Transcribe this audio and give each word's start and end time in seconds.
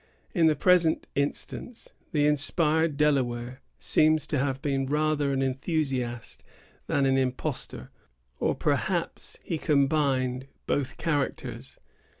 In 0.33 0.47
the 0.47 0.55
present 0.55 1.05
instance, 1.13 1.93
the 2.11 2.25
inspired 2.25 2.97
Delaware 2.97 3.61
seems 3.77 4.25
to 4.25 4.39
have 4.39 4.59
been 4.59 4.87
rather 4.87 5.31
an 5.31 5.43
enthusiast 5.43 6.43
than 6.87 7.05
an 7.05 7.19
impostor; 7.19 7.91
or 8.39 8.55
perhaps 8.55 9.37
he 9.43 9.59
combined 9.59 10.47
both 10.65 10.97
characters. 10.97 11.77